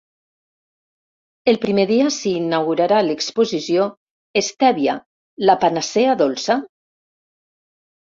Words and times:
El 1.51 1.57
primer 1.65 1.83
dia 1.91 2.07
s’inaugurarà 2.15 3.01
l’exposició 3.07 3.85
‘Estèvia, 4.41 4.95
la 5.51 5.57
panacea 5.65 6.17
dolça?’. 6.23 6.57